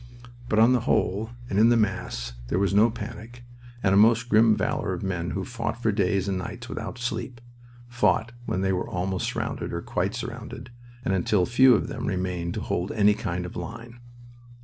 But 0.49 0.57
on 0.57 0.73
the 0.73 0.79
whole, 0.79 1.29
and 1.47 1.59
in 1.59 1.69
the 1.69 1.77
mass, 1.77 2.33
there 2.47 2.57
was 2.57 2.73
no 2.73 2.89
panic, 2.89 3.43
and 3.83 3.93
a 3.93 3.97
most 3.97 4.29
grim 4.29 4.55
valor 4.57 4.93
of 4.93 5.03
men 5.03 5.29
who 5.29 5.45
fought 5.45 5.79
for 5.79 5.91
days 5.91 6.27
and 6.27 6.39
nights 6.39 6.67
without 6.67 6.97
sleep; 6.97 7.39
fought 7.87 8.31
when 8.47 8.61
they 8.61 8.71
were 8.73 8.89
almost 8.89 9.27
surrounded 9.31 9.71
or 9.71 9.81
quite 9.83 10.15
surrounded, 10.15 10.71
and 11.05 11.13
until 11.13 11.45
few 11.45 11.75
of 11.75 11.87
them 11.87 12.07
remained 12.07 12.55
to 12.55 12.61
hold 12.61 12.91
any 12.93 13.13
kind 13.13 13.45
of 13.45 13.55
line. 13.55 13.99